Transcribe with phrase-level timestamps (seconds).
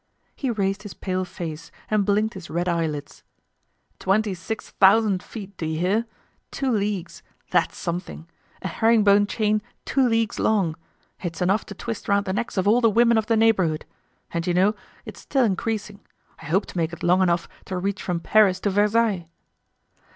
[0.35, 3.21] He raised his pale face, and blinked his red eye lids.
[3.99, 6.05] "Twenty six thousand feet, do you hear?
[6.49, 7.21] Two leagues!
[7.51, 8.27] That's something!
[8.63, 10.75] A herring bone chain two leagues long!
[11.21, 13.85] It's enough to twist round the necks of all the women of the neighborhood.
[14.31, 14.73] And you know,
[15.05, 15.99] it's still increasing.
[16.41, 19.27] I hope to make it long enough to reach from Paris to Versailles."